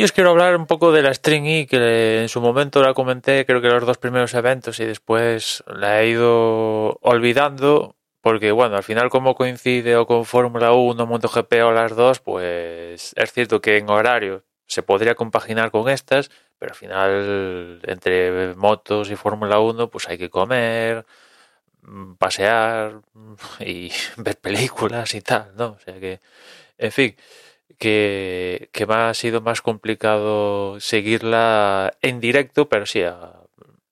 hoy 0.00 0.04
os 0.04 0.12
quiero 0.12 0.30
hablar 0.30 0.56
un 0.56 0.64
poco 0.64 0.92
de 0.92 1.02
la 1.02 1.12
String 1.12 1.44
E, 1.44 1.66
que 1.66 2.22
en 2.22 2.30
su 2.30 2.40
momento 2.40 2.80
la 2.80 2.94
comenté, 2.94 3.44
creo 3.44 3.60
que 3.60 3.68
los 3.68 3.84
dos 3.84 3.98
primeros 3.98 4.32
eventos 4.32 4.80
y 4.80 4.86
después 4.86 5.62
la 5.66 6.00
he 6.00 6.08
ido 6.08 6.96
olvidando, 7.02 7.96
porque 8.22 8.50
bueno, 8.50 8.76
al 8.76 8.82
final 8.82 9.10
como 9.10 9.34
coincide 9.34 9.96
o 9.96 10.06
con 10.06 10.24
Fórmula 10.24 10.72
1, 10.72 11.04
MotoGP 11.04 11.52
o 11.64 11.72
las 11.72 11.94
dos, 11.96 12.20
pues 12.20 13.12
es 13.14 13.32
cierto 13.34 13.60
que 13.60 13.76
en 13.76 13.90
horario 13.90 14.42
se 14.66 14.82
podría 14.82 15.14
compaginar 15.16 15.70
con 15.70 15.90
estas, 15.90 16.30
pero 16.58 16.72
al 16.72 16.78
final 16.78 17.80
entre 17.82 18.54
motos 18.54 19.10
y 19.10 19.16
Fórmula 19.16 19.60
1 19.60 19.90
pues 19.90 20.08
hay 20.08 20.16
que 20.16 20.30
comer, 20.30 21.04
mm, 21.82 22.14
pasear 22.14 23.02
y 23.60 23.92
ver 24.16 24.38
películas 24.38 25.14
y 25.14 25.20
tal, 25.20 25.52
¿no? 25.56 25.72
O 25.72 25.78
sea 25.78 26.00
que, 26.00 26.20
en 26.78 26.92
fin, 26.92 27.16
que, 27.80 28.70
que 28.72 28.86
ha 28.88 29.14
sido 29.14 29.40
más 29.40 29.62
complicado 29.62 30.78
seguirla 30.80 31.94
en 32.02 32.20
directo, 32.20 32.68
pero 32.68 32.86
sí, 32.86 33.02
a, 33.02 33.40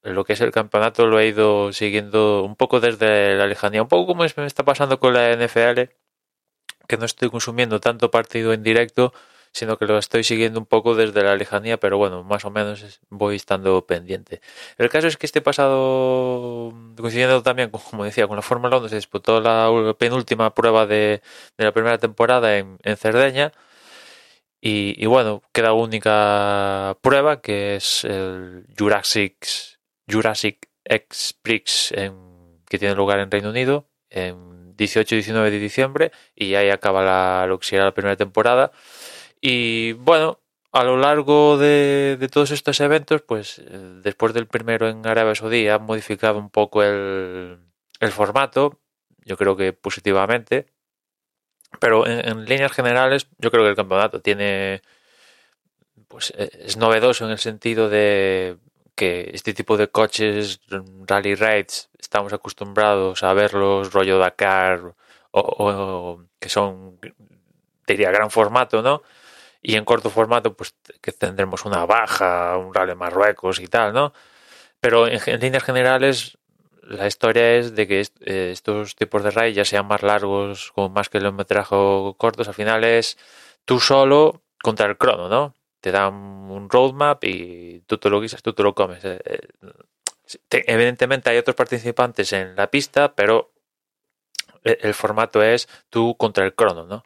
lo 0.02 0.24
que 0.24 0.34
es 0.34 0.40
el 0.40 0.52
campeonato 0.52 1.06
lo 1.06 1.18
he 1.20 1.28
ido 1.28 1.72
siguiendo 1.72 2.44
un 2.44 2.56
poco 2.56 2.80
desde 2.80 3.34
la 3.36 3.46
lejanía, 3.46 3.82
un 3.82 3.88
poco 3.88 4.06
como 4.06 4.24
me 4.36 4.46
está 4.46 4.64
pasando 4.64 5.00
con 5.00 5.14
la 5.14 5.34
NFL, 5.34 5.90
que 6.86 6.96
no 6.98 7.04
estoy 7.06 7.30
consumiendo 7.30 7.80
tanto 7.80 8.10
partido 8.10 8.52
en 8.52 8.62
directo, 8.62 9.12
sino 9.52 9.78
que 9.78 9.86
lo 9.86 9.98
estoy 9.98 10.24
siguiendo 10.24 10.60
un 10.60 10.66
poco 10.66 10.94
desde 10.94 11.22
la 11.22 11.36
lejanía, 11.36 11.78
pero 11.78 11.98
bueno, 11.98 12.24
más 12.24 12.44
o 12.44 12.50
menos 12.50 13.00
voy 13.08 13.36
estando 13.36 13.86
pendiente. 13.86 14.40
El 14.78 14.88
caso 14.90 15.06
es 15.08 15.16
que 15.16 15.26
este 15.26 15.40
pasado, 15.40 16.72
coincidiendo 16.96 17.42
también, 17.42 17.70
como 17.70 18.04
decía, 18.04 18.26
con 18.26 18.36
la 18.36 18.42
Fórmula 18.42 18.78
1, 18.78 18.88
se 18.88 18.96
disputó 18.96 19.40
la 19.40 19.94
penúltima 19.98 20.54
prueba 20.54 20.86
de, 20.86 21.22
la 21.56 21.72
primera 21.72 21.98
temporada 21.98 22.56
en, 22.58 22.78
Cerdeña. 22.96 23.52
Y, 24.60 25.06
bueno, 25.06 25.42
queda 25.52 25.72
única 25.72 26.96
prueba 27.00 27.40
que 27.40 27.76
es 27.76 28.04
el 28.04 28.66
Jurassic, 28.76 29.36
Jurassic 30.10 30.68
X 30.84 31.38
Prix 31.40 31.92
que 32.68 32.78
tiene 32.78 32.94
lugar 32.94 33.20
en 33.20 33.30
Reino 33.30 33.50
Unido 33.50 33.88
en 34.10 34.76
18 34.76 35.14
y 35.14 35.18
19 35.18 35.50
de 35.50 35.58
diciembre 35.58 36.12
y 36.34 36.54
ahí 36.54 36.70
acaba 36.70 37.02
la, 37.02 37.46
lo 37.46 37.58
que 37.58 37.66
será 37.66 37.84
la 37.84 37.94
primera 37.94 38.16
temporada. 38.16 38.72
Y 39.40 39.92
bueno, 39.92 40.40
a 40.72 40.84
lo 40.84 40.96
largo 40.96 41.58
de, 41.58 42.28
todos 42.30 42.50
estos 42.50 42.80
eventos, 42.80 43.22
pues 43.22 43.58
eh, 43.58 43.64
después 44.02 44.34
del 44.34 44.46
primero 44.46 44.88
en 44.88 45.06
Arabia 45.06 45.34
Saudí 45.34 45.68
han 45.68 45.84
modificado 45.84 46.38
un 46.38 46.50
poco 46.50 46.82
el, 46.82 47.58
formato, 48.10 48.80
yo 49.24 49.36
creo 49.36 49.56
que 49.56 49.72
positivamente, 49.72 50.66
pero 51.80 52.06
en, 52.06 52.44
líneas 52.46 52.72
generales 52.72 53.28
yo 53.38 53.50
creo 53.50 53.64
que 53.64 53.70
el 53.70 53.76
campeonato 53.76 54.20
tiene, 54.20 54.82
pues 56.08 56.32
e, 56.36 56.50
es 56.66 56.76
novedoso 56.76 57.24
en 57.24 57.30
el 57.32 57.38
sentido 57.38 57.88
de 57.88 58.56
que 58.94 59.30
este 59.32 59.54
tipo 59.54 59.76
de 59.76 59.88
coches, 59.88 60.60
rally 61.06 61.34
raids, 61.34 61.90
estamos 61.98 62.32
acostumbrados 62.32 63.22
a 63.22 63.32
verlos 63.34 63.92
rollo 63.92 64.18
Dakar 64.18 64.94
o, 65.30 66.24
que 66.40 66.48
son, 66.48 66.98
diría, 67.86 68.10
gran 68.10 68.30
formato, 68.30 68.82
¿no? 68.82 69.02
y 69.62 69.76
en 69.76 69.84
corto 69.84 70.10
formato 70.10 70.54
pues 70.56 70.74
que 71.00 71.12
tendremos 71.12 71.64
una 71.64 71.84
baja, 71.86 72.56
un 72.58 72.72
Rally 72.74 72.94
Marruecos 72.94 73.60
y 73.60 73.66
tal, 73.66 73.92
¿no? 73.92 74.12
Pero 74.80 75.08
en, 75.08 75.20
líneas 75.40 75.64
generales 75.64 76.37
la 76.88 77.06
historia 77.06 77.56
es 77.56 77.74
de 77.74 77.86
que 77.86 78.00
eh, 78.00 78.50
estos 78.52 78.96
tipos 78.96 79.22
de 79.22 79.30
rally 79.30 79.52
ya 79.52 79.64
sean 79.64 79.86
más 79.86 80.02
largos, 80.02 80.72
con 80.72 80.92
más 80.92 81.10
kilometraje 81.10 81.76
cortos, 82.16 82.48
al 82.48 82.54
final 82.54 82.82
es 82.84 83.18
tú 83.66 83.78
solo 83.78 84.42
contra 84.62 84.86
el 84.86 84.96
crono, 84.96 85.28
¿no? 85.28 85.54
Te 85.80 85.92
dan 85.92 86.14
un 86.14 86.70
roadmap 86.70 87.22
y 87.24 87.82
tú 87.86 87.98
te 87.98 88.08
lo 88.08 88.20
guisas, 88.20 88.42
tú 88.42 88.54
te 88.54 88.62
lo 88.62 88.74
comes. 88.74 89.04
Eh, 89.04 89.20
eh, 89.22 90.64
evidentemente 90.66 91.28
hay 91.30 91.36
otros 91.36 91.56
participantes 91.56 92.32
en 92.32 92.56
la 92.56 92.70
pista, 92.70 93.14
pero 93.14 93.52
el 94.64 94.94
formato 94.94 95.42
es 95.42 95.68
tú 95.90 96.16
contra 96.16 96.44
el 96.44 96.54
crono, 96.54 96.86
¿no? 96.86 97.04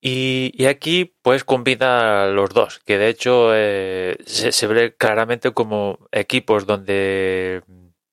Y, 0.00 0.66
aquí 0.66 1.16
pues 1.22 1.44
combina 1.44 2.26
los 2.26 2.50
dos, 2.50 2.78
que 2.80 2.98
de 2.98 3.08
hecho 3.08 3.50
se, 3.50 4.66
ve 4.68 4.94
claramente 4.96 5.52
como 5.52 5.98
equipos 6.12 6.66
donde 6.66 7.62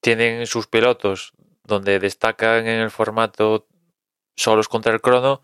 tienen 0.03 0.45
sus 0.47 0.67
pilotos, 0.67 1.31
donde 1.63 1.97
destacan 1.97 2.67
en 2.67 2.81
el 2.81 2.91
formato 2.91 3.67
solos 4.35 4.67
contra 4.67 4.93
el 4.93 4.99
crono, 4.99 5.41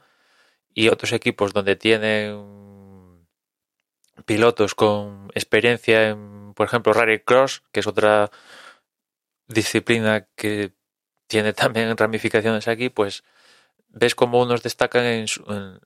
y 0.73 0.89
otros 0.89 1.13
equipos 1.13 1.53
donde 1.53 1.77
tienen 1.77 3.25
pilotos 4.25 4.75
con 4.75 5.31
experiencia 5.33 6.09
en, 6.09 6.53
por 6.53 6.67
ejemplo, 6.67 6.91
Rally 6.91 7.19
Cross, 7.19 7.63
que 7.71 7.79
es 7.79 7.87
otra 7.87 8.31
disciplina 9.47 10.27
que 10.35 10.73
tiene 11.27 11.53
también 11.63 11.95
ramificaciones 11.95 12.67
aquí, 12.67 12.89
pues 12.89 13.23
ves 13.87 14.13
cómo 14.13 14.41
unos 14.41 14.61
destacan 14.61 15.05
en, 15.05 15.25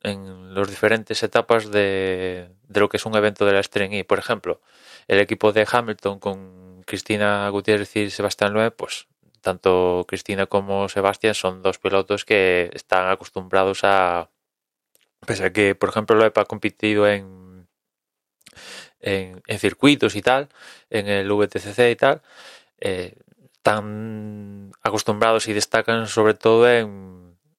en, 0.02 0.56
las 0.56 0.68
diferentes 0.68 1.22
etapas 1.22 1.70
de, 1.72 2.50
de, 2.68 2.80
lo 2.80 2.90
que 2.90 2.98
es 2.98 3.06
un 3.06 3.16
evento 3.16 3.46
de 3.46 3.54
la 3.54 3.64
String 3.64 3.94
y 3.94 4.04
Por 4.04 4.20
ejemplo, 4.20 4.62
el 5.08 5.20
equipo 5.20 5.54
de 5.54 5.68
Hamilton 5.72 6.20
con 6.20 6.63
Cristina 6.86 7.48
Gutiérrez 7.50 7.96
y 7.96 8.10
Sebastián 8.10 8.54
Loeb, 8.54 8.76
pues 8.76 9.08
tanto 9.42 10.06
Cristina 10.08 10.46
como 10.46 10.88
Sebastián 10.90 11.36
son 11.36 11.62
dos 11.62 11.78
pilotos 11.80 12.26
que 12.26 12.70
están 12.74 13.10
acostumbrados 13.10 13.80
a, 13.84 14.30
pese 15.26 15.46
a 15.46 15.54
que, 15.54 15.76
por 15.76 15.90
ejemplo, 15.90 16.16
Loeb 16.16 16.38
ha 16.38 16.46
competido 16.46 17.08
en, 17.08 17.68
en, 19.02 19.60
circuitos 19.60 20.16
y 20.16 20.22
tal, 20.22 20.50
en 20.90 21.08
el 21.08 21.32
VTCC 21.32 21.92
y 21.92 21.96
tal, 21.96 22.22
eh, 22.80 23.16
están 23.54 24.72
acostumbrados 24.82 25.48
y 25.48 25.54
destacan 25.54 26.08
sobre 26.08 26.34
todo 26.34 26.70
en 26.70 27.14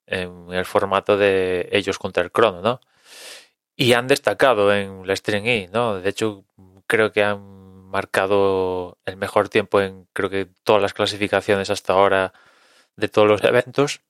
en 0.07 0.53
el 0.53 0.65
formato 0.65 1.17
de 1.17 1.69
ellos 1.73 1.99
contra 1.99 2.23
el 2.23 2.31
crono, 2.31 2.61
¿no? 2.61 2.81
Y 3.77 3.93
han 3.95 4.07
destacado 4.07 4.73
en 4.75 5.07
la 5.07 5.17
String 5.17 5.47
E, 5.47 5.71
¿no? 5.73 6.01
De 6.01 6.11
hecho, 6.11 6.45
creo 6.87 7.13
que 7.13 7.25
han 7.25 7.64
marcado 7.95 8.99
el 9.07 9.17
mejor 9.17 9.49
tiempo 9.49 9.81
en 9.81 10.09
creo 10.13 10.29
que 10.29 10.49
todas 10.65 10.83
las 10.83 10.95
clasificaciones 10.95 11.71
hasta 11.71 11.93
ahora 11.93 12.33
de 12.97 13.09
todos 13.09 13.29
los 13.29 13.45
eventos. 13.45 14.01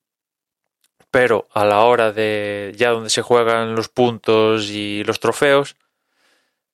Pero 1.10 1.46
a 1.52 1.66
la 1.66 1.80
hora 1.80 2.10
de 2.10 2.72
ya 2.76 2.90
donde 2.90 3.10
se 3.10 3.20
juegan 3.22 3.76
los 3.76 3.90
puntos 3.90 4.70
y 4.70 5.04
los 5.04 5.20
trofeos, 5.20 5.76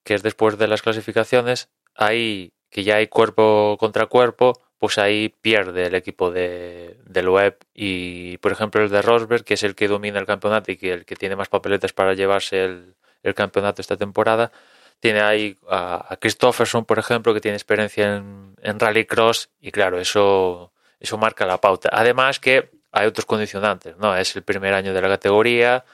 que 0.04 0.15
es 0.15 0.22
después 0.22 0.56
de 0.56 0.69
las 0.69 0.82
clasificaciones, 0.82 1.69
ahí 1.94 2.53
que 2.71 2.84
ya 2.84 2.97
hay 2.97 3.09
cuerpo 3.09 3.77
contra 3.81 4.06
cuerpo, 4.06 4.62
pues 4.78 4.97
ahí 4.97 5.34
pierde 5.42 5.87
el 5.87 5.94
equipo 5.97 6.31
de, 6.31 6.97
del 7.06 7.28
web 7.28 7.59
y 7.75 8.38
por 8.38 8.53
ejemplo 8.53 8.82
el 8.82 8.88
de 8.88 9.03
Rosberg, 9.03 9.44
que 9.44 9.54
es 9.54 9.65
el 9.65 9.75
que 9.75 9.88
domina 9.88 10.21
el 10.21 10.27
campeonato 10.27 10.71
y 10.71 10.77
que 10.77 10.92
el 10.92 11.04
que 11.04 11.16
tiene 11.16 11.37
más 11.37 11.48
papeletas 11.48 11.92
para 11.92 12.15
llevarse 12.15 12.65
el, 12.65 12.94
campeonato 13.34 13.82
esta 13.82 13.97
temporada, 13.97 14.53
tiene 15.00 15.21
ahí 15.21 15.59
a, 15.69 16.16
Christopherson, 16.21 16.84
por 16.84 16.99
ejemplo, 16.99 17.34
que 17.34 17.41
tiene 17.41 17.56
experiencia 17.56 18.16
en, 18.16 18.55
en 18.62 18.78
rallycross 18.78 19.50
y 19.61 19.72
claro, 19.72 19.99
eso, 19.99 20.72
eso 21.00 21.19
marca 21.19 21.47
la 21.47 21.61
pauta. 21.61 21.91
Además 21.93 22.41
que 22.41 22.71
hay 22.93 23.06
otros 23.06 23.27
condicionantes, 23.27 23.97
¿no? 23.99 24.16
Es 24.16 24.37
el 24.37 24.43
primer 24.43 24.75
año 24.75 24.93
de 24.94 25.03
la 25.03 25.09
categoría 25.09 25.84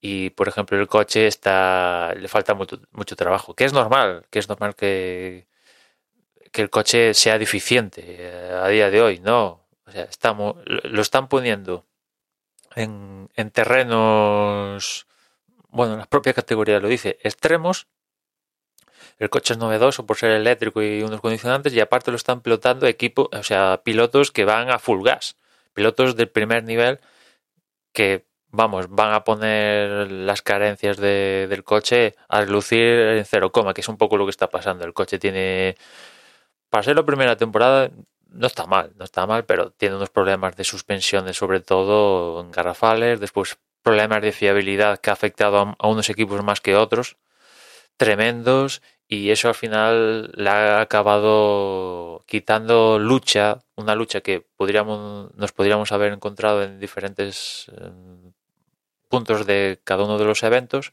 y, 0.00 0.30
por 0.30 0.48
ejemplo, 0.48 0.78
el 0.78 0.88
coche 0.88 1.26
está 1.26 2.12
le 2.16 2.28
falta 2.28 2.54
mucho, 2.54 2.80
mucho 2.92 3.16
trabajo, 3.16 3.54
que 3.54 3.64
es 3.64 3.72
normal, 3.72 4.26
que 4.30 4.38
es 4.40 4.48
normal 4.48 4.74
que 4.74 5.46
que 6.56 6.62
el 6.62 6.70
coche 6.70 7.12
sea 7.12 7.38
deficiente 7.38 8.02
eh, 8.06 8.50
a 8.50 8.66
día 8.68 8.90
de 8.90 9.02
hoy, 9.02 9.20
no. 9.20 9.66
O 9.86 9.90
sea, 9.90 10.04
estamos, 10.04 10.56
lo 10.64 11.02
están 11.02 11.28
poniendo 11.28 11.84
en, 12.74 13.28
en 13.36 13.50
terrenos, 13.50 15.06
bueno, 15.68 15.98
la 15.98 16.06
propia 16.06 16.32
categoría 16.32 16.80
lo 16.80 16.88
dice, 16.88 17.18
extremos. 17.22 17.88
El 19.18 19.30
coche 19.30 19.54
es 19.54 19.58
novedoso 19.58 20.06
por 20.06 20.16
ser 20.16 20.30
eléctrico 20.32 20.82
y 20.82 21.02
unos 21.02 21.20
condicionantes 21.20 21.72
y 21.74 21.80
aparte 21.80 22.10
lo 22.10 22.16
están 22.16 22.40
pilotando 22.42 22.86
equipo, 22.86 23.30
o 23.32 23.42
sea, 23.42 23.80
pilotos 23.84 24.30
que 24.30 24.44
van 24.44 24.70
a 24.70 24.78
full 24.78 25.02
gas, 25.02 25.36
pilotos 25.72 26.16
del 26.16 26.28
primer 26.28 26.64
nivel 26.64 27.00
que 27.92 28.26
vamos, 28.50 28.88
van 28.90 29.12
a 29.14 29.24
poner 29.24 30.10
las 30.10 30.42
carencias 30.42 30.98
de, 30.98 31.46
del 31.48 31.64
coche 31.64 32.14
a 32.28 32.40
relucir 32.42 32.80
en 32.80 33.24
cero 33.24 33.52
coma, 33.52 33.74
que 33.74 33.80
es 33.80 33.88
un 33.88 33.96
poco 33.96 34.16
lo 34.16 34.26
que 34.26 34.30
está 34.30 34.48
pasando. 34.50 34.84
El 34.84 34.94
coche 34.94 35.18
tiene 35.18 35.76
para 36.70 36.82
ser 36.82 36.96
la 36.96 37.04
primera 37.04 37.36
temporada 37.36 37.90
no 38.28 38.46
está 38.46 38.66
mal, 38.66 38.92
no 38.96 39.04
está 39.04 39.26
mal, 39.26 39.44
pero 39.44 39.70
tiene 39.70 39.96
unos 39.96 40.10
problemas 40.10 40.56
de 40.56 40.64
suspensiones, 40.64 41.36
sobre 41.36 41.60
todo 41.60 42.40
en 42.40 42.50
garrafales, 42.50 43.20
después 43.20 43.58
problemas 43.82 44.20
de 44.22 44.32
fiabilidad 44.32 44.98
que 44.98 45.10
ha 45.10 45.12
afectado 45.14 45.74
a, 45.78 45.88
unos 45.88 46.10
equipos 46.10 46.42
más 46.42 46.60
que 46.60 46.76
otros, 46.76 47.16
tremendos, 47.96 48.82
y 49.08 49.30
eso 49.30 49.48
al 49.48 49.54
final 49.54 50.32
le 50.34 50.50
ha 50.50 50.80
acabado 50.80 52.24
quitando 52.26 52.98
lucha, 52.98 53.60
una 53.76 53.94
lucha 53.94 54.20
que 54.20 54.40
podríamos, 54.56 55.32
nos 55.36 55.52
podríamos 55.52 55.92
haber 55.92 56.12
encontrado 56.12 56.62
en 56.64 56.80
diferentes 56.80 57.70
eh, 57.72 58.32
puntos 59.08 59.46
de 59.46 59.80
cada 59.84 60.04
uno 60.04 60.18
de 60.18 60.24
los 60.24 60.42
eventos, 60.42 60.92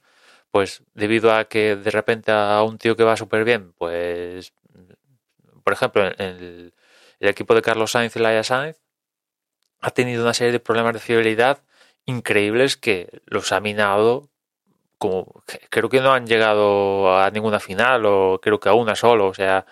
pues 0.51 0.83
debido 0.93 1.33
a 1.33 1.45
que 1.45 1.75
de 1.75 1.91
repente 1.91 2.31
a 2.31 2.61
un 2.63 2.77
tío 2.77 2.95
que 2.95 3.03
va 3.03 3.17
súper 3.17 3.43
bien, 3.43 3.73
pues, 3.73 4.53
por 5.63 5.73
ejemplo, 5.73 6.05
el, 6.05 6.73
el, 7.19 7.29
equipo 7.29 7.55
de 7.55 7.61
Carlos 7.63 7.91
Sainz 7.91 8.15
y 8.15 8.19
Laia 8.19 8.43
Sainz 8.43 8.77
ha 9.81 9.91
tenido 9.91 10.23
una 10.23 10.33
serie 10.33 10.51
de 10.51 10.59
problemas 10.59 10.93
de 10.93 10.99
fiabilidad 10.99 11.63
increíbles 12.05 12.77
que 12.77 13.21
los 13.25 13.51
ha 13.51 13.59
minado 13.59 14.29
creo 15.69 15.89
que 15.89 16.01
no 16.01 16.13
han 16.13 16.27
llegado 16.27 17.17
a 17.17 17.29
ninguna 17.31 17.59
final 17.59 18.05
o 18.05 18.39
creo 18.41 18.59
que 18.59 18.69
a 18.69 18.73
una 18.73 18.95
solo, 18.95 19.27
o 19.27 19.33
sea, 19.33 19.65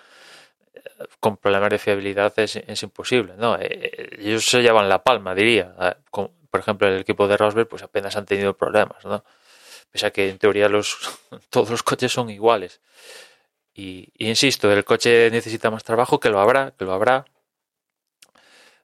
con 1.19 1.37
problemas 1.37 1.69
de 1.69 1.79
fiabilidad 1.79 2.33
es, 2.37 2.55
es 2.57 2.83
imposible, 2.83 3.33
¿no? 3.37 3.55
Eh, 3.55 3.67
eh, 3.69 4.17
ellos 4.19 4.45
se 4.45 4.61
llevan 4.61 4.89
la 4.89 5.03
palma, 5.03 5.35
diría. 5.35 5.73
Ah, 5.77 5.97
por 6.11 6.59
ejemplo, 6.59 6.87
el 6.87 6.99
equipo 7.01 7.27
de 7.27 7.37
Rosberg 7.37 7.67
pues 7.67 7.83
apenas 7.83 8.15
han 8.15 8.25
tenido 8.25 8.55
problemas, 8.55 9.05
¿no? 9.05 9.23
Pese 9.91 10.07
a 10.07 10.11
que 10.11 10.29
en 10.29 10.37
teoría 10.37 10.69
los, 10.69 10.97
todos 11.49 11.69
los 11.69 11.83
coches 11.83 12.11
son 12.11 12.29
iguales. 12.29 12.81
Y, 13.73 14.09
y, 14.17 14.29
insisto, 14.29 14.71
el 14.71 14.83
coche 14.85 15.29
necesita 15.31 15.71
más 15.71 15.83
trabajo, 15.83 16.19
que 16.19 16.29
lo 16.29 16.39
habrá, 16.39 16.71
que 16.77 16.85
lo 16.85 16.93
habrá. 16.93 17.25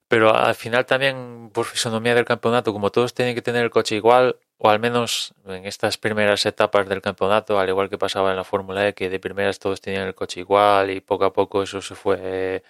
Pero 0.07 0.33
al 0.33 0.55
final 0.55 0.85
también, 0.85 1.49
por 1.53 1.65
fisonomía 1.65 2.15
del 2.15 2.25
campeonato, 2.25 2.71
como 2.71 2.91
todos 2.91 3.13
tienen 3.13 3.35
que 3.35 3.41
tener 3.41 3.63
el 3.63 3.69
coche 3.69 3.95
igual, 3.95 4.37
o 4.57 4.69
al 4.69 4.79
menos 4.79 5.33
en 5.45 5.65
estas 5.65 5.97
primeras 5.97 6.45
etapas 6.45 6.87
del 6.89 7.01
campeonato, 7.01 7.59
al 7.59 7.69
igual 7.69 7.89
que 7.89 7.97
pasaba 7.97 8.31
en 8.31 8.37
la 8.37 8.43
Fórmula 8.43 8.87
E, 8.87 8.93
que 8.93 9.09
de 9.09 9.19
primeras 9.19 9.59
todos 9.59 9.81
tenían 9.81 10.07
el 10.07 10.15
coche 10.15 10.39
igual 10.41 10.89
y 10.91 11.01
poco 11.01 11.25
a 11.25 11.33
poco 11.33 11.63
eso 11.63 11.81
se 11.81 11.95
fue 11.95 12.63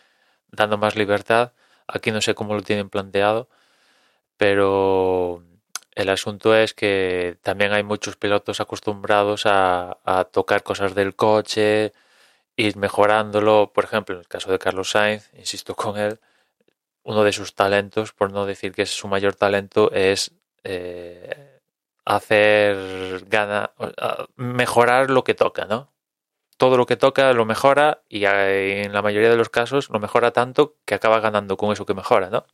dando 0.51 0.77
más 0.77 0.95
libertad. 0.95 1.53
Aquí 1.87 2.11
no 2.11 2.21
sé 2.21 2.35
cómo 2.35 2.53
lo 2.55 2.61
tienen 2.63 2.89
planteado, 2.89 3.49
pero 4.37 5.43
el 5.95 6.09
asunto 6.09 6.55
es 6.55 6.73
que 6.73 7.37
también 7.41 7.73
hay 7.73 7.83
muchos 7.83 8.17
pilotos 8.17 8.59
acostumbrados 8.61 9.45
a, 9.45 9.97
a 10.05 10.25
tocar 10.25 10.63
cosas 10.63 10.95
del 10.95 11.15
coche, 11.15 11.93
ir 12.57 12.77
mejorándolo. 12.77 13.71
Por 13.73 13.85
ejemplo, 13.85 14.15
en 14.15 14.21
el 14.21 14.27
caso 14.27 14.51
de 14.51 14.59
Carlos 14.59 14.91
Sainz, 14.91 15.29
insisto 15.35 15.75
con 15.75 15.97
él, 15.97 16.19
uno 17.03 17.23
de 17.23 17.33
sus 17.33 17.55
talentos, 17.55 18.13
por 18.13 18.31
no 18.31 18.45
decir 18.45 18.73
que 18.73 18.83
es 18.83 18.91
su 18.91 19.07
mayor 19.07 19.35
talento, 19.35 19.91
es 19.93 20.31
eh, 20.63 21.56
hacer 22.07 23.25
gana, 23.27 23.71
mejorar 24.37 25.09
lo 25.09 25.23
que 25.23 25.33
toca, 25.33 25.65
¿no? 25.65 25.91
Todo 26.57 26.77
lo 26.77 26.85
que 26.85 26.97
toca 26.97 27.33
lo 27.33 27.45
mejora 27.45 28.01
y 28.09 28.25
en 28.25 28.93
la 28.93 29.01
mayoría 29.01 29.29
de 29.29 29.35
los 29.35 29.49
casos 29.49 29.89
lo 29.89 29.99
mejora 29.99 30.31
tanto 30.31 30.77
que 30.85 30.95
acaba 30.95 31.19
ganando 31.19 31.57
con 31.57 31.71
eso 31.73 31.85
que 31.85 31.93
mejora, 31.93 32.29
¿no? 32.29 32.45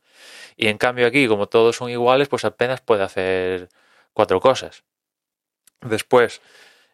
Y 0.56 0.68
en 0.68 0.78
cambio 0.78 1.06
aquí, 1.06 1.28
como 1.28 1.48
todos 1.48 1.76
son 1.76 1.90
iguales, 1.90 2.28
pues 2.28 2.44
apenas 2.44 2.80
puede 2.80 3.04
hacer 3.04 3.68
cuatro 4.12 4.40
cosas. 4.40 4.84
Después, 5.80 6.40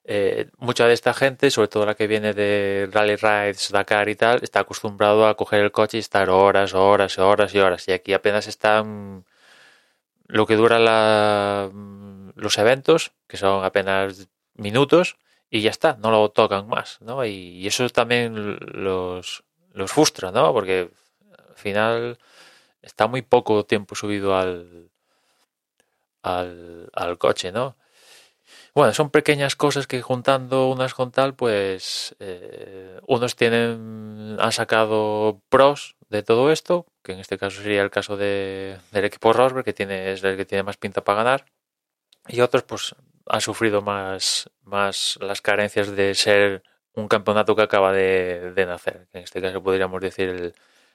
eh, 0.04 0.50
mucha 0.58 0.86
de 0.86 0.94
esta 0.94 1.14
gente, 1.14 1.50
sobre 1.50 1.68
todo 1.68 1.86
la 1.86 1.94
que 1.94 2.06
viene 2.06 2.34
de 2.34 2.88
Rally 2.92 3.16
Rides, 3.16 3.70
Dakar 3.72 4.08
y 4.08 4.16
tal, 4.16 4.40
está 4.42 4.60
acostumbrado 4.60 5.26
a 5.26 5.36
coger 5.36 5.60
el 5.62 5.72
coche 5.72 5.98
y 5.98 6.00
estar 6.00 6.30
horas, 6.30 6.74
horas, 6.74 7.18
horas 7.18 7.54
y 7.54 7.60
horas. 7.60 7.88
Y 7.88 7.92
aquí 7.92 8.12
apenas 8.12 8.46
están 8.48 9.24
lo 10.26 10.46
que 10.46 10.56
dura 10.56 10.78
la 10.78 11.70
los 12.40 12.58
eventos, 12.58 13.12
que 13.26 13.36
son 13.36 13.64
apenas 13.64 14.28
minutos, 14.54 15.16
y 15.50 15.62
ya 15.62 15.70
está, 15.70 15.96
no 16.00 16.10
lo 16.10 16.30
tocan 16.30 16.68
más, 16.68 16.98
¿no? 17.00 17.24
Y, 17.24 17.66
eso 17.66 17.88
también 17.90 18.58
los, 18.60 19.44
los 19.72 19.90
frustra, 19.90 20.30
¿no? 20.30 20.52
Porque 20.52 20.90
al 21.48 21.56
final 21.56 22.18
está 22.82 23.06
muy 23.08 23.22
poco 23.22 23.64
tiempo 23.64 23.94
subido 23.94 24.36
al, 24.36 24.90
al, 26.22 26.90
al 26.94 27.18
coche, 27.18 27.52
¿no? 27.52 27.76
Bueno, 28.74 28.94
son 28.94 29.10
pequeñas 29.10 29.56
cosas 29.56 29.86
que 29.86 30.00
juntando 30.00 30.68
unas 30.68 30.94
con 30.94 31.10
tal, 31.10 31.34
pues 31.34 32.14
eh, 32.20 33.00
unos 33.06 33.34
tienen, 33.34 34.36
han 34.38 34.52
sacado 34.52 35.40
pros 35.48 35.96
de 36.08 36.22
todo 36.22 36.52
esto, 36.52 36.86
que 37.02 37.12
en 37.12 37.20
este 37.20 37.38
caso 37.38 37.62
sería 37.62 37.82
el 37.82 37.90
caso 37.90 38.16
de, 38.16 38.78
del 38.92 39.04
equipo 39.04 39.32
Rosberg, 39.32 39.64
que 39.64 39.72
tiene, 39.72 40.12
es 40.12 40.22
el 40.22 40.36
que 40.36 40.44
tiene 40.44 40.62
más 40.62 40.76
pinta 40.76 41.02
para 41.02 41.24
ganar, 41.24 41.46
y 42.28 42.40
otros 42.40 42.62
pues 42.64 42.94
han 43.26 43.40
sufrido 43.40 43.82
más, 43.82 44.50
más 44.64 45.18
las 45.20 45.40
carencias 45.40 45.94
de 45.94 46.14
ser 46.14 46.62
un 46.94 47.08
campeonato 47.08 47.54
que 47.54 47.62
acaba 47.62 47.92
de, 47.92 48.52
nacer. 48.66 49.06
En 49.12 49.22
este 49.22 49.40
caso 49.40 49.62
podríamos 49.62 50.00
decir 50.00 50.54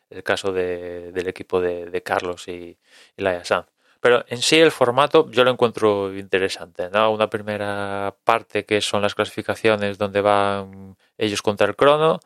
el, 0.10 0.24
caso 0.24 0.52
de, 0.52 1.12
del 1.12 1.28
equipo 1.28 1.62
de, 1.62 1.86
de 1.88 2.04
Carlos 2.04 2.48
y, 2.48 2.78
y 3.18 3.22
Laia 3.22 3.44
Sanz. 3.44 3.68
Pero 4.02 4.24
en 4.28 4.42
sí 4.42 4.58
el 4.60 4.72
formato 4.72 5.32
yo 5.32 5.44
lo 5.44 5.52
encuentro 5.52 6.16
interesante. 6.16 6.90
¿no? 6.92 7.12
Una 7.12 7.30
primera 7.30 8.16
parte 8.24 8.66
que 8.66 8.82
son 8.82 9.02
las 9.02 9.16
clasificaciones 9.16 9.98
donde 9.98 10.22
van 10.22 10.98
ellos 11.18 11.42
contra 11.42 11.68
el 11.68 11.76
crono. 11.76 12.20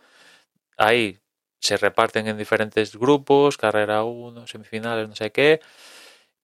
Ahí 0.78 1.20
se 1.60 1.78
reparten 1.78 2.28
en 2.28 2.38
diferentes 2.38 2.96
grupos, 2.96 3.58
carrera 3.58 4.04
1, 4.04 4.48
semifinales, 4.48 5.08
no 5.08 5.16
sé 5.16 5.32
qué 5.32 5.62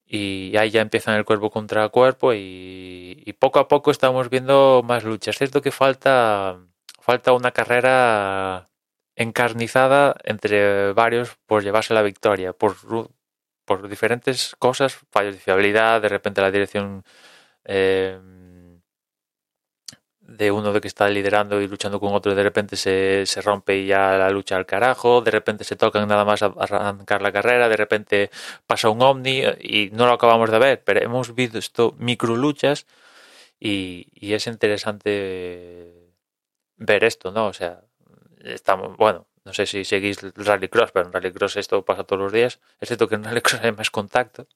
y 0.08 0.56
ahí 0.58 0.70
ya 0.72 0.82
empiezan 0.82 1.16
el 1.16 1.26
cuerpo 1.26 1.50
contra 1.52 1.90
cuerpo 1.90 2.34
y, 2.34 3.36
poco 3.40 3.60
a 3.60 3.68
poco 3.68 3.92
estamos 3.92 4.30
viendo 4.30 4.82
más 4.84 5.04
luchas. 5.04 5.36
Es 5.36 5.38
cierto 5.40 5.62
que 5.62 5.72
falta, 5.72 6.60
falta 7.02 7.34
una 7.34 7.52
carrera 7.52 8.68
encarnizada 9.16 10.16
entre 10.24 10.94
varios 10.94 11.38
por 11.48 11.64
llevarse 11.64 11.94
la 11.94 12.02
victoria, 12.02 12.54
por, 12.54 12.76
por 13.66 13.88
diferentes 13.90 14.56
cosas, 14.60 14.98
fallos 15.12 15.36
de 15.36 15.42
fiabilidad, 15.42 16.02
de 16.02 16.10
repente 16.10 16.42
la 16.42 16.52
dirección 16.52 17.04
eh, 17.66 18.20
de 20.28 20.52
uno 20.52 20.74
de 20.74 20.82
que 20.82 20.88
está 20.88 21.08
liderando 21.10 21.62
y 21.62 21.68
luchando 21.68 22.00
con 22.00 22.14
otro, 22.14 22.36
de 22.36 22.44
repente 22.44 22.76
se, 22.76 23.26
se 23.26 23.42
rompe 23.42 23.78
y 23.78 23.88
ya 23.88 24.18
la 24.18 24.30
lucha 24.30 24.58
al 24.58 24.66
carajo, 24.66 25.22
de 25.22 25.32
repente 25.32 25.64
se 25.64 25.76
tocan 25.76 26.08
nada 26.08 26.26
más 26.26 26.42
a 26.44 26.48
arrancar 26.58 27.22
la 27.22 27.32
carrera, 27.32 27.70
de 27.70 27.78
repente 27.78 28.32
pasa 28.68 28.90
un 28.90 29.02
ovni 29.02 29.44
y 29.62 29.90
no 29.94 30.08
lo 30.08 30.14
acabamos 30.14 30.50
de 30.52 30.60
ver, 30.60 30.84
pero 30.84 31.02
hemos 31.04 31.36
visto 31.36 31.96
micro 32.00 32.36
luchas 32.36 32.88
y, 33.60 34.08
y 34.14 34.34
es 34.34 34.48
interesante 34.48 35.94
ver 36.78 37.04
esto, 37.04 37.32
¿no? 37.32 37.48
O 37.48 37.54
sea, 37.54 37.82
estamos, 38.44 38.98
bueno, 38.98 39.28
no 39.46 39.54
sé 39.54 39.66
si 39.68 39.86
seguís 39.86 40.22
rallycross, 40.36 40.92
pero 40.92 41.06
en 41.08 41.14
rallycross 41.14 41.58
esto 41.58 41.86
pasa 41.86 42.04
todos 42.04 42.22
los 42.22 42.32
días, 42.34 42.60
es 42.80 42.90
cierto 42.90 43.08
que 43.08 43.16
en 43.16 43.24
rallycross 43.24 43.62
hay 43.64 43.72
más 43.74 43.92
contacto. 43.92 44.48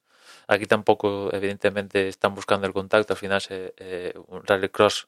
Aquí 0.48 0.66
tampoco, 0.66 1.30
evidentemente, 1.32 2.08
están 2.08 2.34
buscando 2.34 2.66
el 2.66 2.74
contacto. 2.74 3.14
Al 3.14 3.20
final, 3.20 3.42
eh, 3.50 4.14
un 4.28 4.44
rallycross 4.44 5.08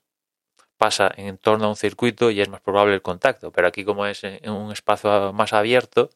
pasa 0.82 1.14
en 1.16 1.38
torno 1.38 1.66
a 1.66 1.70
un 1.70 1.76
circuito 1.76 2.32
y 2.32 2.42
es 2.42 2.50
más 2.50 2.60
probable 2.60 2.96
el 2.96 3.04
contacto. 3.04 3.52
Pero 3.52 3.68
aquí 3.68 3.86
como 3.86 4.08
es 4.08 4.24
un 4.24 4.72
espacio 4.72 5.32
más 5.32 5.54
abierto, 5.54 6.10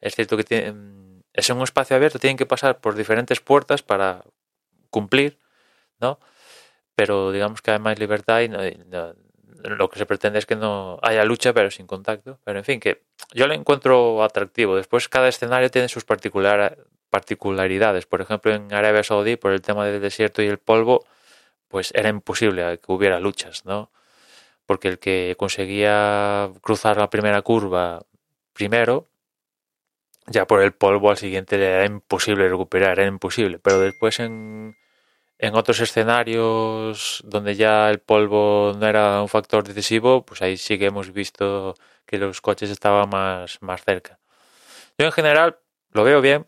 es 0.00 0.14
cierto 0.14 0.38
que 0.38 0.44
tiene, 0.44 1.22
es 1.34 1.50
en 1.50 1.58
un 1.58 1.62
espacio 1.62 1.94
abierto, 1.94 2.18
tienen 2.18 2.38
que 2.38 2.46
pasar 2.46 2.80
por 2.80 2.94
diferentes 2.94 3.40
puertas 3.40 3.82
para 3.82 4.24
cumplir, 4.88 5.38
¿no? 6.00 6.18
Pero 6.94 7.32
digamos 7.32 7.60
que 7.60 7.72
hay 7.72 7.78
más 7.78 7.98
libertad 7.98 8.40
y 8.40 8.48
lo 9.68 9.90
que 9.90 9.98
se 9.98 10.06
pretende 10.06 10.38
es 10.38 10.46
que 10.46 10.56
no 10.56 10.98
haya 11.02 11.26
lucha 11.26 11.52
pero 11.52 11.70
sin 11.70 11.86
contacto. 11.86 12.38
Pero 12.44 12.58
en 12.58 12.64
fin, 12.64 12.80
que 12.80 13.02
yo 13.34 13.46
lo 13.46 13.52
encuentro 13.52 14.24
atractivo. 14.24 14.76
Después 14.76 15.10
cada 15.10 15.28
escenario 15.28 15.70
tiene 15.70 15.90
sus 15.90 16.06
particularidades. 16.06 18.06
Por 18.06 18.22
ejemplo, 18.22 18.54
en 18.54 18.72
Arabia 18.72 19.02
Saudí, 19.02 19.36
por 19.36 19.52
el 19.52 19.60
tema 19.60 19.84
del 19.84 20.00
desierto 20.00 20.40
y 20.40 20.46
el 20.46 20.56
polvo, 20.56 21.04
pues 21.68 21.92
era 21.94 22.08
imposible 22.08 22.78
que 22.78 22.92
hubiera 22.92 23.20
luchas, 23.20 23.64
¿no? 23.64 23.90
Porque 24.66 24.88
el 24.88 24.98
que 24.98 25.36
conseguía 25.38 26.50
cruzar 26.62 26.96
la 26.96 27.10
primera 27.10 27.42
curva 27.42 28.04
primero, 28.52 29.08
ya 30.26 30.46
por 30.46 30.62
el 30.62 30.72
polvo 30.72 31.10
al 31.10 31.16
siguiente 31.18 31.56
era 31.56 31.84
imposible 31.84 32.48
recuperar, 32.48 32.98
era 32.98 33.08
imposible. 33.08 33.58
Pero 33.58 33.80
después 33.80 34.18
en, 34.20 34.76
en 35.38 35.54
otros 35.54 35.80
escenarios 35.80 37.22
donde 37.26 37.54
ya 37.56 37.90
el 37.90 38.00
polvo 38.00 38.74
no 38.78 38.86
era 38.86 39.22
un 39.22 39.28
factor 39.28 39.64
decisivo, 39.64 40.24
pues 40.24 40.42
ahí 40.42 40.56
sí 40.56 40.78
que 40.78 40.86
hemos 40.86 41.12
visto 41.12 41.74
que 42.06 42.18
los 42.18 42.40
coches 42.40 42.70
estaban 42.70 43.08
más, 43.10 43.58
más 43.60 43.84
cerca. 43.84 44.18
Yo 44.98 45.06
en 45.06 45.12
general 45.12 45.58
lo 45.92 46.04
veo 46.04 46.20
bien, 46.20 46.46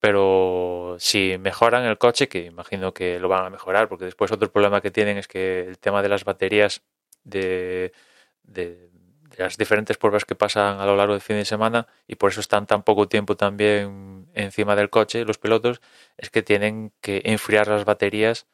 pero 0.00 0.96
si 0.98 1.36
mejoran 1.38 1.84
el 1.84 1.98
coche, 1.98 2.28
que 2.28 2.44
imagino 2.46 2.94
que 2.94 3.18
lo 3.18 3.28
van 3.28 3.44
a 3.46 3.50
mejorar, 3.50 3.88
porque 3.88 4.04
después 4.04 4.30
otro 4.32 4.50
problema 4.52 4.80
que 4.80 4.90
tienen 4.90 5.18
es 5.18 5.28
que 5.28 5.60
el 5.62 5.78
tema 5.78 6.02
de 6.02 6.08
las 6.08 6.24
baterías 6.24 6.82
de, 7.24 7.92
de, 8.44 8.90
las 9.36 9.56
diferentes 9.56 9.96
pruebas 9.98 10.24
que 10.24 10.34
pasan 10.34 10.80
a 10.80 10.86
lo 10.86 10.96
largo 10.96 11.14
del 11.14 11.22
fin 11.22 11.36
de 11.36 11.44
semana 11.44 11.86
y 12.08 12.16
por 12.16 12.30
eso 12.32 12.40
están 12.40 12.66
tan 12.66 12.82
poco 12.82 13.08
tiempo 13.08 13.36
también 13.36 14.28
encima 14.34 14.76
del 14.76 14.90
coche 14.90 15.24
los 15.24 15.38
pilotos, 15.38 15.80
es 16.16 16.30
que 16.30 16.42
tienen 16.42 16.92
que 17.00 17.22
enfriar 17.24 17.68
las 17.68 17.84
baterías 17.84 18.46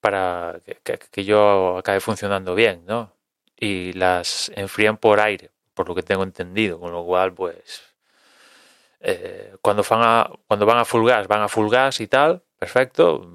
para 0.00 0.60
que, 0.84 0.98
que 0.98 1.24
yo 1.24 1.78
acabe 1.78 2.00
funcionando 2.00 2.54
bien, 2.54 2.84
¿no? 2.86 3.14
Y 3.56 3.92
las 3.94 4.50
enfrían 4.56 4.96
por 4.96 5.20
aire, 5.20 5.50
por 5.74 5.88
lo 5.88 5.94
que 5.94 6.02
tengo 6.02 6.22
entendido, 6.24 6.80
con 6.80 6.92
lo 6.92 7.04
cual 7.04 7.34
pues 7.34 7.89
eh, 9.00 9.56
cuando, 9.62 9.82
van 9.88 10.00
a, 10.02 10.30
cuando 10.46 10.66
van 10.66 10.78
a 10.78 10.84
full 10.84 11.06
gas, 11.06 11.26
van 11.26 11.42
a 11.42 11.48
full 11.48 11.70
gas 11.70 12.00
y 12.00 12.06
tal, 12.06 12.42
perfecto. 12.58 13.26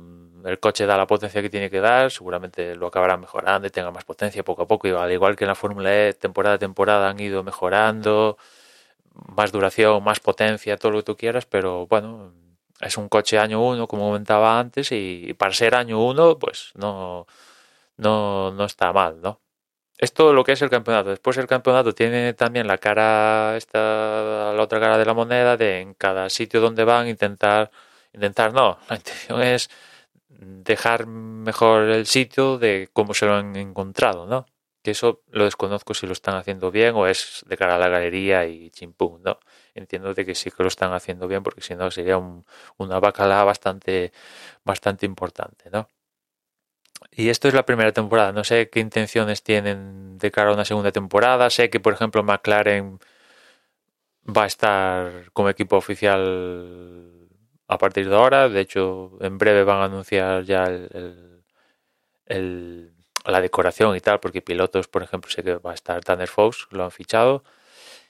el 0.46 0.60
coche 0.60 0.86
da 0.86 0.98
la 0.98 1.08
potencia 1.08 1.42
que 1.42 1.50
tiene 1.50 1.70
que 1.70 1.80
dar, 1.82 2.12
seguramente 2.12 2.76
lo 2.76 2.88
acabará 2.88 3.18
mejorando 3.18 3.68
y 3.68 3.72
tenga 3.72 3.92
más 3.92 4.06
potencia 4.06 4.44
poco 4.44 4.64
a 4.64 4.68
poco, 4.68 4.88
al 5.00 5.12
igual 5.12 5.36
que 5.36 5.46
en 5.46 5.50
la 5.50 5.56
Fórmula 5.56 5.92
E, 5.94 6.14
temporada 6.14 6.56
a 6.56 6.60
temporada 6.60 7.10
han 7.10 7.20
ido 7.20 7.44
mejorando, 7.44 8.38
más 9.36 9.52
duración, 9.52 10.04
más 10.04 10.20
potencia, 10.20 10.78
todo 10.78 10.92
lo 10.94 11.00
que 11.00 11.04
tú 11.06 11.18
quieras, 11.18 11.46
pero 11.46 11.88
bueno, 11.88 12.34
es 12.82 12.98
un 12.98 13.10
coche 13.10 13.40
año 13.40 13.62
1, 13.66 13.88
como 13.88 14.08
comentaba 14.08 14.60
antes, 14.60 14.92
y 14.92 15.34
para 15.36 15.54
ser 15.54 15.76
año 15.76 16.04
1, 16.04 16.40
pues 16.40 16.72
no, 16.76 17.26
no, 17.98 18.52
no 18.52 18.66
está 18.66 18.94
mal, 18.94 19.22
¿no? 19.22 19.40
Esto 19.98 20.34
lo 20.34 20.44
que 20.44 20.52
es 20.54 20.62
el 20.62 20.70
campeonato. 20.70 21.10
Después 21.10 21.38
el 21.38 21.48
campeonato 21.48 21.94
tiene 21.94 22.34
también 22.34 22.68
la 22.68 22.78
cara, 22.78 23.56
esta, 23.56 24.54
la 24.54 24.62
otra 24.62 24.80
cara 24.80 24.98
de 24.98 25.06
la 25.06 25.14
moneda, 25.14 25.56
de 25.58 25.80
en 25.80 25.94
cada 25.94 26.30
sitio 26.30 26.60
donde 26.62 26.84
van 26.84 27.08
intentar, 27.08 27.72
intentar 28.14 28.54
no, 28.54 28.78
la 28.90 28.96
intención 28.98 29.42
es 29.42 29.70
dejar 30.30 31.08
mejor 31.08 31.84
el 31.84 32.06
sitio 32.08 32.58
de 32.58 32.90
cómo 32.94 33.14
se 33.14 33.26
lo 33.26 33.36
han 33.36 33.56
encontrado, 33.56 34.26
¿no? 34.28 34.46
Que 34.84 34.92
eso 34.92 35.24
lo 35.32 35.46
desconozco 35.46 35.94
si 35.94 36.06
lo 36.08 36.14
están 36.14 36.36
haciendo 36.36 36.72
bien 36.72 36.96
o 36.96 37.08
es 37.08 37.44
de 37.48 37.58
cara 37.58 37.76
a 37.76 37.80
la 37.80 37.90
galería 37.90 38.46
y 38.46 38.70
chimpún, 38.72 39.24
¿no? 39.24 39.40
Entiendo 39.74 40.14
de 40.14 40.26
que 40.26 40.36
sí 40.36 40.52
que 40.52 40.64
lo 40.64 40.68
están 40.70 40.94
haciendo 40.94 41.28
bien 41.28 41.44
porque 41.44 41.62
si 41.62 41.76
no 41.76 41.90
sería 41.92 42.18
un, 42.18 42.46
una 42.78 43.00
bacala 43.00 43.44
bastante, 43.44 44.12
bastante 44.64 45.06
importante, 45.06 45.70
¿no? 45.72 45.88
Y 47.12 47.30
esto 47.30 47.48
es 47.48 47.54
la 47.54 47.66
primera 47.66 47.92
temporada. 47.92 48.32
No 48.32 48.44
sé 48.44 48.70
qué 48.70 48.80
intenciones 48.80 49.44
tienen 49.44 50.18
de 50.18 50.32
cara 50.32 50.50
a 50.52 50.54
una 50.54 50.66
segunda 50.66 50.92
temporada. 50.92 51.50
Sé 51.50 51.70
que, 51.70 51.80
por 51.80 51.94
ejemplo, 51.94 52.24
McLaren 52.24 53.00
va 54.26 54.44
a 54.44 54.48
estar 54.48 55.32
como 55.34 55.50
equipo 55.50 55.78
oficial 55.78 57.30
a 57.68 57.78
partir 57.78 58.10
de 58.10 58.16
ahora. 58.16 58.50
De 58.50 58.62
hecho, 58.62 59.18
en 59.22 59.38
breve 59.38 59.64
van 59.64 59.82
a 59.82 59.86
anunciar 59.86 60.44
ya 60.44 60.66
el, 62.26 62.94
la 63.26 63.42
decoración 63.42 63.96
y 63.96 64.02
tal, 64.02 64.20
porque 64.20 64.42
pilotos, 64.42 64.88
por 64.88 65.04
ejemplo, 65.04 65.30
sé 65.32 65.44
que 65.44 65.56
va 65.56 65.72
a 65.72 65.76
estar 65.76 66.04
Tanner 66.04 66.28
Fox, 66.28 66.68
lo 66.72 66.84
han 66.84 66.92
fichado. 66.92 67.44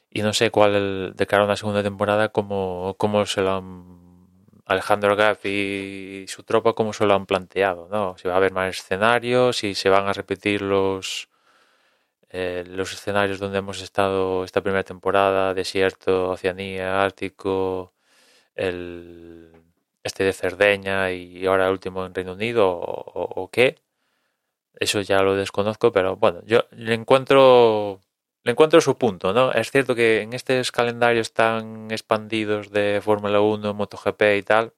Y 0.09 0.21
no 0.21 0.33
sé 0.33 0.51
cuál 0.51 1.13
de 1.15 1.27
cara 1.27 1.43
a 1.43 1.45
una 1.45 1.57
segunda 1.57 1.83
temporada, 1.83 2.29
cómo, 2.29 2.95
cómo 2.97 3.25
se 3.25 3.41
lo 3.41 3.55
han 3.57 4.04
Alejandro 4.65 5.15
Gaff 5.15 5.45
y 5.45 6.25
su 6.27 6.43
tropa 6.43 6.73
cómo 6.73 6.93
se 6.93 7.05
lo 7.05 7.13
han 7.13 7.25
planteado, 7.25 7.87
¿no? 7.91 8.17
Si 8.17 8.27
va 8.27 8.35
a 8.35 8.37
haber 8.37 8.51
más 8.53 8.77
escenarios, 8.77 9.57
si 9.57 9.75
se 9.75 9.89
van 9.89 10.07
a 10.07 10.13
repetir 10.13 10.61
los 10.61 11.29
eh, 12.29 12.63
los 12.67 12.91
escenarios 12.93 13.39
donde 13.39 13.59
hemos 13.59 13.81
estado 13.81 14.43
esta 14.43 14.61
primera 14.61 14.83
temporada, 14.83 15.53
desierto, 15.53 16.31
Oceanía, 16.31 17.03
Ártico, 17.03 17.93
el 18.55 19.53
este 20.03 20.23
de 20.25 20.33
Cerdeña 20.33 21.11
y 21.11 21.45
ahora 21.47 21.67
el 21.67 21.73
último 21.73 22.05
en 22.05 22.13
Reino 22.15 22.33
Unido 22.33 22.69
o, 22.69 23.43
o 23.43 23.49
qué. 23.51 23.77
Eso 24.79 25.01
ya 25.01 25.21
lo 25.21 25.35
desconozco, 25.35 25.91
pero 25.91 26.17
bueno, 26.17 26.41
yo 26.45 26.65
le 26.71 26.93
encuentro 26.93 28.01
le 28.45 28.51
encuentro 28.51 28.79
su 28.79 28.97
punto, 28.97 29.33
¿no? 29.33 29.51
Es 29.51 29.71
cierto 29.71 29.95
que 29.95 30.21
en 30.21 30.33
estos 30.33 30.71
calendarios 30.71 31.33
tan 31.33 31.89
expandidos 31.91 32.71
de 32.71 33.01
Fórmula 33.03 33.41
1, 33.41 33.73
MotoGP 33.73 34.21
y 34.37 34.43
tal, 34.43 34.73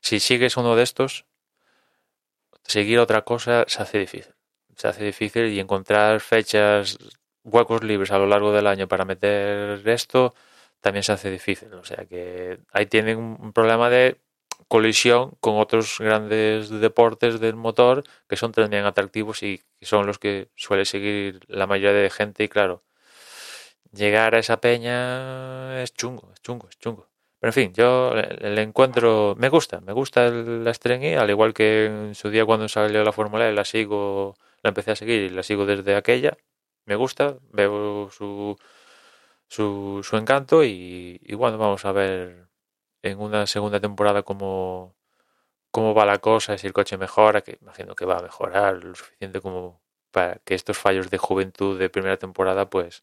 si 0.00 0.20
sigues 0.20 0.56
uno 0.56 0.74
de 0.74 0.82
estos, 0.82 1.26
seguir 2.64 2.98
otra 2.98 3.22
cosa 3.22 3.64
se 3.68 3.82
hace 3.82 3.98
difícil. 3.98 4.34
Se 4.76 4.88
hace 4.88 5.04
difícil 5.04 5.48
y 5.48 5.60
encontrar 5.60 6.20
fechas, 6.20 6.98
huecos 7.44 7.84
libres 7.84 8.10
a 8.10 8.18
lo 8.18 8.26
largo 8.26 8.52
del 8.52 8.66
año 8.66 8.88
para 8.88 9.04
meter 9.04 9.86
esto, 9.86 10.34
también 10.80 11.02
se 11.02 11.12
hace 11.12 11.30
difícil. 11.30 11.74
O 11.74 11.84
sea 11.84 12.06
que 12.06 12.58
ahí 12.72 12.86
tienen 12.86 13.18
un 13.18 13.52
problema 13.52 13.90
de 13.90 14.18
colisión 14.68 15.32
con 15.40 15.58
otros 15.58 15.98
grandes 15.98 16.70
deportes 16.70 17.40
del 17.40 17.56
motor 17.56 18.04
que 18.28 18.36
son 18.36 18.52
también 18.52 18.84
atractivos 18.84 19.42
y 19.42 19.62
son 19.80 20.06
los 20.06 20.18
que 20.18 20.48
suele 20.56 20.84
seguir 20.84 21.40
la 21.48 21.66
mayoría 21.66 21.92
de 21.92 22.10
gente 22.10 22.44
y 22.44 22.48
claro, 22.48 22.82
llegar 23.92 24.34
a 24.34 24.38
esa 24.38 24.60
peña 24.60 25.82
es 25.82 25.94
chungo, 25.94 26.30
es 26.34 26.42
chungo, 26.42 26.68
es 26.68 26.78
chungo. 26.78 27.08
Pero 27.40 27.50
en 27.50 27.54
fin, 27.54 27.72
yo 27.74 28.14
le, 28.14 28.62
encuentro, 28.62 29.34
me 29.36 29.48
gusta, 29.48 29.80
me 29.80 29.92
gusta 29.92 30.30
la 30.30 30.72
Strengy, 30.72 31.14
al 31.14 31.30
igual 31.30 31.52
que 31.54 31.86
en 31.86 32.14
su 32.14 32.30
día 32.30 32.44
cuando 32.44 32.68
salió 32.68 33.02
la 33.04 33.12
Fórmula 33.12 33.48
E, 33.48 33.52
la 33.52 33.64
sigo, 33.64 34.36
la 34.62 34.68
empecé 34.68 34.92
a 34.92 34.96
seguir 34.96 35.22
y 35.22 35.30
la 35.30 35.42
sigo 35.42 35.66
desde 35.66 35.96
aquella. 35.96 36.36
Me 36.86 36.96
gusta, 36.96 37.38
veo 37.52 38.10
su, 38.10 38.56
su, 39.48 40.00
su 40.04 40.16
encanto 40.16 40.64
y, 40.64 41.20
y 41.22 41.34
bueno, 41.34 41.58
vamos 41.58 41.84
a 41.84 41.92
ver 41.92 42.48
en 43.02 43.20
una 43.20 43.46
segunda 43.46 43.80
temporada 43.80 44.22
cómo, 44.22 44.94
cómo 45.70 45.94
va 45.94 46.06
la 46.06 46.18
cosa, 46.18 46.58
si 46.58 46.66
el 46.66 46.72
coche 46.72 46.96
mejora, 46.98 47.42
que 47.42 47.58
imagino 47.60 47.94
que 47.94 48.04
va 48.04 48.18
a 48.18 48.22
mejorar 48.22 48.84
lo 48.84 48.94
suficiente 48.94 49.40
como 49.40 49.80
para 50.12 50.36
que 50.44 50.54
estos 50.54 50.78
fallos 50.78 51.10
de 51.10 51.18
juventud 51.18 51.78
de 51.78 51.90
primera 51.90 52.18
temporada 52.18 52.70
pues 52.70 53.02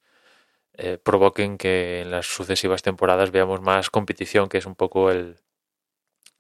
eh, 0.76 0.98
provoquen 0.98 1.58
que 1.58 2.02
en 2.02 2.12
las 2.12 2.28
sucesivas 2.28 2.82
temporadas 2.84 3.32
veamos 3.32 3.62
más 3.62 3.90
competición, 3.90 4.50
que 4.50 4.60
es 4.60 4.66
un 4.66 4.76
poco 4.76 5.12
el 5.12 5.38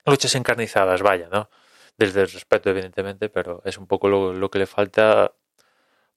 luchas 0.05 0.35
encarnizadas, 0.35 1.01
vaya, 1.01 1.29
¿no? 1.31 1.49
Desde 1.97 2.21
el 2.21 2.29
respeto, 2.31 2.69
evidentemente, 2.69 3.29
pero 3.29 3.61
es 3.65 3.77
un 3.77 3.87
poco 3.87 4.07
lo, 4.09 4.49
que 4.49 4.59
le 4.59 4.65
falta 4.65 5.33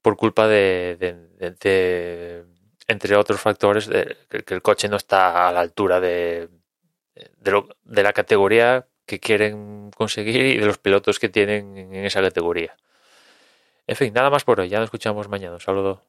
por 0.02 0.16
culpa 0.16 0.46
de, 0.48 0.96
de, 0.98 2.44
entre 2.86 3.16
otros 3.16 3.40
factores, 3.40 3.88
que 3.88 4.54
el 4.54 4.62
coche 4.62 4.88
no 4.88 4.96
está 4.96 5.48
a 5.48 5.52
la 5.52 5.60
altura 5.60 6.00
de 6.00 6.48
de, 7.14 7.64
de 7.84 8.02
la 8.02 8.12
categoría 8.12 8.86
que 9.06 9.20
quieren 9.20 9.90
conseguir 9.90 10.46
y 10.46 10.58
de 10.58 10.66
los 10.66 10.78
pilotos 10.78 11.18
que 11.18 11.28
tienen 11.28 11.76
en 11.76 12.04
esa 12.04 12.20
categoría. 12.20 12.76
En 13.86 13.96
fin, 13.96 14.14
nada 14.14 14.30
más 14.30 14.44
por 14.44 14.60
hoy. 14.60 14.68
Ya 14.68 14.78
nos 14.78 14.86
escuchamos 14.86 15.28
mañana. 15.28 15.54
Un 15.54 15.60
saludo. 15.60 16.02